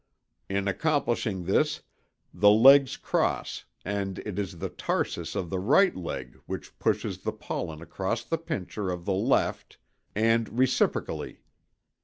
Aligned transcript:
In 0.49 0.67
accomplishing 0.67 1.43
this, 1.45 1.83
the 2.33 2.49
legs 2.49 2.97
cross 2.97 3.65
and 3.85 4.17
it 4.25 4.39
is 4.39 4.57
the 4.57 4.69
tarsus 4.69 5.35
of 5.35 5.51
the 5.51 5.59
right 5.59 5.95
leg 5.95 6.41
which 6.47 6.79
pushes 6.79 7.19
the 7.19 7.31
pollen 7.31 7.83
across 7.83 8.23
the 8.23 8.39
pincher 8.39 8.89
of 8.89 9.05
the 9.05 9.13
left, 9.13 9.77
and 10.15 10.57
reciprocally. 10.57 11.43